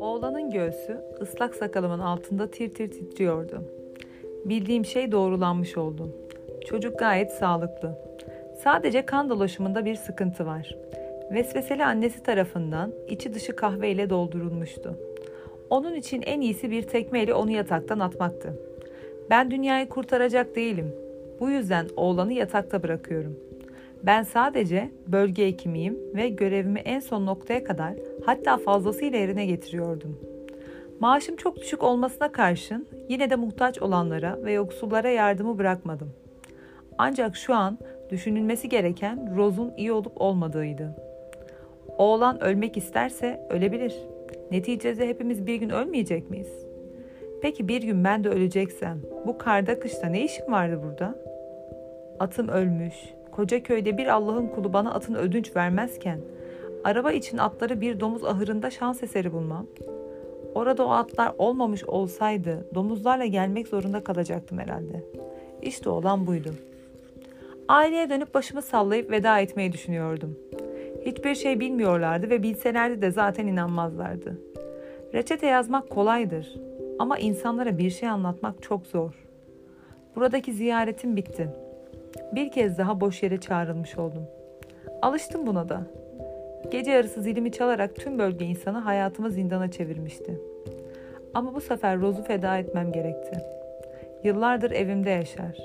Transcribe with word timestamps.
Oğlanın 0.00 0.50
göğsü 0.50 1.00
ıslak 1.20 1.54
sakalımın 1.54 1.98
altında 1.98 2.50
tir 2.50 2.74
tir 2.74 2.90
titriyordu. 2.90 3.62
Bildiğim 4.44 4.84
şey 4.84 5.12
doğrulanmış 5.12 5.76
oldu. 5.76 6.10
Çocuk 6.66 6.98
gayet 6.98 7.32
sağlıklı. 7.32 7.98
Sadece 8.62 9.06
kan 9.06 9.30
dolaşımında 9.30 9.84
bir 9.84 9.94
sıkıntı 9.94 10.46
var. 10.46 10.76
Vesveseli 11.32 11.84
annesi 11.84 12.22
tarafından 12.22 12.92
içi 13.08 13.34
dışı 13.34 13.56
kahveyle 13.56 14.10
doldurulmuştu. 14.10 14.98
Onun 15.70 15.94
için 15.94 16.22
en 16.22 16.40
iyisi 16.40 16.70
bir 16.70 16.82
tekmeyle 16.82 17.34
onu 17.34 17.50
yataktan 17.50 18.00
atmaktı. 18.00 18.60
Ben 19.30 19.50
dünyayı 19.50 19.88
kurtaracak 19.88 20.56
değilim. 20.56 20.94
Bu 21.40 21.50
yüzden 21.50 21.86
oğlanı 21.96 22.32
yatakta 22.32 22.82
bırakıyorum. 22.82 23.49
Ben 24.02 24.22
sadece 24.22 24.90
bölge 25.06 25.46
hekimiyim 25.46 25.98
ve 26.14 26.28
görevimi 26.28 26.80
en 26.80 27.00
son 27.00 27.26
noktaya 27.26 27.64
kadar 27.64 27.94
hatta 28.26 28.58
fazlasıyla 28.58 29.18
yerine 29.18 29.46
getiriyordum. 29.46 30.18
Maaşım 31.00 31.36
çok 31.36 31.56
düşük 31.60 31.82
olmasına 31.82 32.32
karşın 32.32 32.86
yine 33.08 33.30
de 33.30 33.36
muhtaç 33.36 33.82
olanlara 33.82 34.44
ve 34.44 34.52
yoksullara 34.52 35.08
yardımı 35.08 35.58
bırakmadım. 35.58 36.12
Ancak 36.98 37.36
şu 37.36 37.54
an 37.54 37.78
düşünülmesi 38.10 38.68
gereken 38.68 39.36
Rose'un 39.36 39.72
iyi 39.76 39.92
olup 39.92 40.20
olmadığıydı. 40.20 40.96
Oğlan 41.98 42.42
ölmek 42.42 42.76
isterse 42.76 43.46
ölebilir. 43.50 43.94
Neticede 44.50 45.08
hepimiz 45.08 45.46
bir 45.46 45.54
gün 45.54 45.70
ölmeyecek 45.70 46.30
miyiz? 46.30 46.66
Peki 47.42 47.68
bir 47.68 47.82
gün 47.82 48.04
ben 48.04 48.24
de 48.24 48.28
öleceksem 48.28 49.00
bu 49.26 49.38
karda 49.38 49.80
kışta 49.80 50.06
ne 50.06 50.24
işim 50.24 50.52
vardı 50.52 50.80
burada? 50.84 51.14
Atım 52.18 52.48
ölmüş. 52.48 52.94
Koca 53.32 53.62
köyde 53.62 53.98
bir 53.98 54.06
Allah'ın 54.06 54.46
kulu 54.46 54.72
bana 54.72 54.94
atın 54.94 55.14
ödünç 55.14 55.56
vermezken 55.56 56.20
araba 56.84 57.12
için 57.12 57.38
atları 57.38 57.80
bir 57.80 58.00
domuz 58.00 58.24
ahırında 58.24 58.70
şans 58.70 59.02
eseri 59.02 59.32
bulmam. 59.32 59.66
Orada 60.54 60.86
o 60.86 60.90
atlar 60.90 61.32
olmamış 61.38 61.84
olsaydı 61.84 62.66
domuzlarla 62.74 63.26
gelmek 63.26 63.68
zorunda 63.68 64.04
kalacaktım 64.04 64.58
herhalde. 64.58 65.04
İşte 65.62 65.90
olan 65.90 66.26
buydu. 66.26 66.54
Aileye 67.68 68.10
dönüp 68.10 68.34
başımı 68.34 68.62
sallayıp 68.62 69.10
veda 69.10 69.38
etmeyi 69.38 69.72
düşünüyordum. 69.72 70.38
Hiçbir 71.06 71.34
şey 71.34 71.60
bilmiyorlardı 71.60 72.30
ve 72.30 72.42
bilselerdi 72.42 73.02
de 73.02 73.10
zaten 73.10 73.46
inanmazlardı. 73.46 74.38
Reçete 75.14 75.46
yazmak 75.46 75.90
kolaydır 75.90 76.54
ama 76.98 77.18
insanlara 77.18 77.78
bir 77.78 77.90
şey 77.90 78.08
anlatmak 78.08 78.62
çok 78.62 78.86
zor. 78.86 79.12
Buradaki 80.16 80.52
ziyaretim 80.52 81.16
bitti. 81.16 81.48
Bir 82.34 82.50
kez 82.50 82.78
daha 82.78 83.00
boş 83.00 83.22
yere 83.22 83.40
çağrılmış 83.40 83.98
oldum. 83.98 84.22
Alıştım 85.02 85.46
buna 85.46 85.68
da. 85.68 85.82
Gece 86.70 86.90
yarısı 86.90 87.22
zilimi 87.22 87.52
çalarak 87.52 87.96
tüm 87.96 88.18
bölge 88.18 88.44
insanı 88.44 88.78
hayatımı 88.78 89.30
zindana 89.30 89.70
çevirmişti. 89.70 90.40
Ama 91.34 91.54
bu 91.54 91.60
sefer 91.60 92.00
Rose'u 92.00 92.24
feda 92.24 92.58
etmem 92.58 92.92
gerekti. 92.92 93.38
Yıllardır 94.24 94.70
evimde 94.70 95.10
yaşar. 95.10 95.56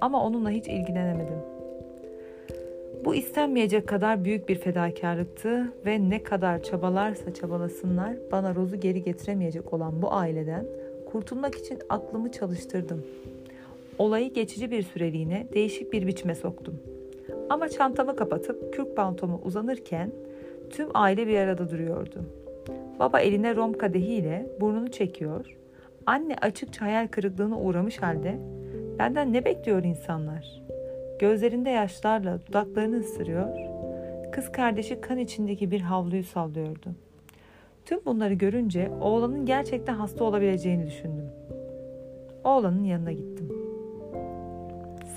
Ama 0.00 0.24
onunla 0.24 0.50
hiç 0.50 0.68
ilgilenemedim. 0.68 1.38
Bu 3.04 3.14
istenmeyecek 3.14 3.86
kadar 3.86 4.24
büyük 4.24 4.48
bir 4.48 4.58
fedakarlıktı 4.58 5.72
ve 5.86 6.10
ne 6.10 6.22
kadar 6.22 6.62
çabalarsa 6.62 7.34
çabalasınlar 7.34 8.16
bana 8.32 8.54
Rose'u 8.54 8.80
geri 8.80 9.02
getiremeyecek 9.02 9.72
olan 9.72 10.02
bu 10.02 10.12
aileden 10.12 10.66
kurtulmak 11.06 11.54
için 11.54 11.78
aklımı 11.88 12.32
çalıştırdım. 12.32 13.04
Olayı 13.98 14.32
geçici 14.32 14.70
bir 14.70 14.82
süreliğine 14.82 15.46
değişik 15.54 15.92
bir 15.92 16.06
biçime 16.06 16.34
soktum. 16.34 16.74
Ama 17.50 17.68
çantamı 17.68 18.16
kapatıp 18.16 18.74
kürk 18.74 18.96
pantoma 18.96 19.38
uzanırken 19.38 20.12
tüm 20.70 20.88
aile 20.94 21.26
bir 21.26 21.38
arada 21.38 21.70
duruyordu. 21.70 22.24
Baba 22.98 23.20
eline 23.20 23.56
rom 23.56 23.72
kadehiyle 23.72 24.46
burnunu 24.60 24.90
çekiyor. 24.90 25.56
Anne 26.06 26.36
açıkça 26.40 26.86
hayal 26.86 27.08
kırıklığına 27.08 27.60
uğramış 27.60 27.98
halde 27.98 28.38
benden 28.98 29.32
ne 29.32 29.44
bekliyor 29.44 29.84
insanlar? 29.84 30.62
Gözlerinde 31.18 31.70
yaşlarla 31.70 32.38
dudaklarını 32.46 33.00
ısırıyor. 33.00 33.48
Kız 34.32 34.52
kardeşi 34.52 35.00
kan 35.00 35.18
içindeki 35.18 35.70
bir 35.70 35.80
havluyu 35.80 36.24
sallıyordu. 36.24 36.88
Tüm 37.84 38.04
bunları 38.06 38.34
görünce 38.34 38.90
oğlanın 39.00 39.46
gerçekten 39.46 39.94
hasta 39.94 40.24
olabileceğini 40.24 40.86
düşündüm. 40.86 41.30
Oğlanın 42.44 42.84
yanına 42.84 43.12
gittim. 43.12 43.57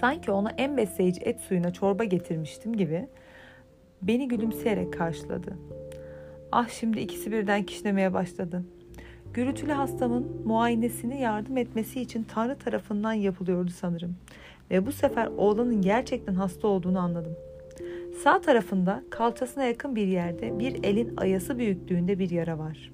Sanki 0.02 0.32
ona 0.32 0.50
en 0.58 0.78
besleyici 0.78 1.22
et 1.22 1.40
suyuna 1.40 1.74
çorba 1.74 2.04
getirmiştim 2.04 2.78
gibi 2.78 3.08
beni 4.02 4.28
gülümseyerek 4.28 4.94
karşıladı. 4.94 5.54
Ah 6.52 6.70
şimdi 6.70 7.00
ikisi 7.00 7.32
birden 7.32 7.64
kişnemeye 7.64 8.14
başladı. 8.14 8.64
Gürültülü 9.34 9.72
hastamın 9.72 10.42
muayenesini 10.46 11.22
yardım 11.22 11.58
etmesi 11.58 12.02
için 12.02 12.24
Tanrı 12.24 12.56
tarafından 12.56 13.14
yapılıyordu 13.14 13.70
sanırım. 13.70 14.16
Ve 14.72 14.86
bu 14.86 14.92
sefer 14.92 15.28
oğlanın 15.28 15.82
gerçekten 15.82 16.34
hasta 16.34 16.68
olduğunu 16.68 17.00
anladım. 17.00 17.36
Sağ 18.24 18.42
tarafında 18.42 19.04
kalçasına 19.10 19.64
yakın 19.64 19.96
bir 19.96 20.08
yerde 20.08 20.60
bir 20.60 20.84
elin 20.84 21.18
ayası 21.18 21.58
büyüklüğünde 21.58 22.20
bir 22.20 22.30
yara 22.30 22.60
var. 22.60 22.92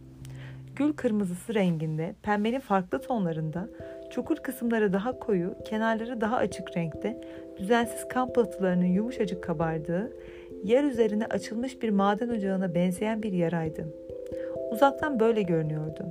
Gül 0.76 0.94
kırmızısı 0.94 1.54
renginde, 1.54 2.16
pembenin 2.22 2.60
farklı 2.60 3.02
tonlarında, 3.02 3.70
çukur 4.18 4.38
kısımları 4.38 4.94
daha 4.94 5.20
koyu, 5.20 5.56
kenarları 5.66 6.22
daha 6.22 6.38
açık 6.38 6.78
renkte, 6.78 7.22
düzensiz 7.58 8.08
kan 8.08 8.34
pıhtılarının 8.34 8.86
yumuşacık 8.86 9.44
kabardığı, 9.44 10.12
yer 10.64 10.84
üzerine 10.84 11.26
açılmış 11.26 11.82
bir 11.82 11.90
maden 11.90 12.30
ocağına 12.30 12.76
benzeyen 12.76 13.24
bir 13.24 13.32
yaraydı. 13.32 13.88
Uzaktan 14.72 15.20
böyle 15.20 15.42
görünüyordu. 15.42 16.06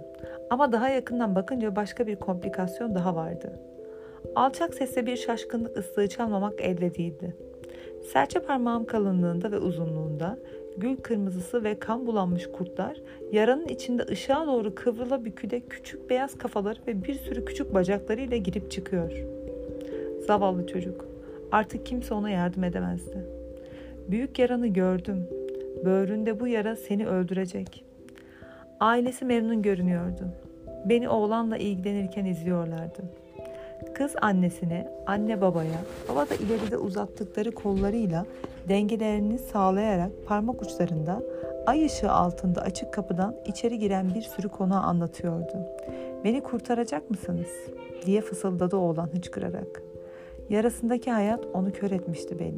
Ama 0.50 0.72
daha 0.72 0.88
yakından 0.88 1.34
bakınca 1.34 1.76
başka 1.76 2.06
bir 2.06 2.16
komplikasyon 2.16 2.94
daha 2.94 3.14
vardı. 3.14 3.60
Alçak 4.34 4.74
sesle 4.74 5.06
bir 5.06 5.16
şaşkınlık 5.16 5.76
ıslığı 5.76 6.08
çalmamak 6.08 6.60
elde 6.60 6.94
değildi. 6.94 7.36
Serçe 8.12 8.40
parmağım 8.40 8.84
kalınlığında 8.84 9.52
ve 9.52 9.58
uzunluğunda 9.58 10.38
gül 10.78 10.96
kırmızısı 10.96 11.64
ve 11.64 11.78
kan 11.78 12.06
bulanmış 12.06 12.46
kurtlar 12.52 12.96
yaranın 13.32 13.68
içinde 13.68 14.02
ışığa 14.10 14.46
doğru 14.46 14.74
kıvrıla 14.74 15.24
büküde 15.24 15.60
küçük 15.60 16.10
beyaz 16.10 16.38
kafaları 16.38 16.78
ve 16.86 17.04
bir 17.04 17.14
sürü 17.14 17.44
küçük 17.44 17.74
bacaklarıyla 17.74 18.36
girip 18.36 18.70
çıkıyor. 18.70 19.12
Zavallı 20.26 20.66
çocuk. 20.66 21.04
Artık 21.52 21.86
kimse 21.86 22.14
ona 22.14 22.30
yardım 22.30 22.64
edemezdi. 22.64 23.24
Büyük 24.08 24.38
yaranı 24.38 24.66
gördüm. 24.66 25.28
Böğründe 25.84 26.40
bu 26.40 26.46
yara 26.46 26.76
seni 26.76 27.06
öldürecek. 27.06 27.84
Ailesi 28.80 29.24
memnun 29.24 29.62
görünüyordu. 29.62 30.24
Beni 30.84 31.08
oğlanla 31.08 31.56
ilgilenirken 31.56 32.24
izliyorlardı. 32.24 33.02
Kız 33.94 34.14
annesine, 34.22 34.92
anne 35.06 35.40
babaya, 35.40 35.80
baba 36.08 36.28
da 36.28 36.34
ileride 36.34 36.76
uzattıkları 36.76 37.50
kollarıyla 37.50 38.26
dengelerini 38.68 39.38
sağlayarak 39.38 40.12
parmak 40.26 40.62
uçlarında 40.62 41.22
ay 41.66 41.86
ışığı 41.86 42.12
altında 42.12 42.60
açık 42.60 42.92
kapıdan 42.92 43.36
içeri 43.46 43.78
giren 43.78 44.14
bir 44.14 44.22
sürü 44.22 44.48
konuğu 44.48 44.74
anlatıyordu. 44.74 45.66
Beni 46.24 46.42
kurtaracak 46.42 47.10
mısınız? 47.10 47.50
diye 48.06 48.20
fısıldadı 48.20 48.76
oğlan 48.76 49.06
hıçkırarak. 49.06 49.82
Yarasındaki 50.48 51.10
hayat 51.10 51.46
onu 51.54 51.72
kör 51.72 51.90
etmişti 51.90 52.38
benim. 52.38 52.56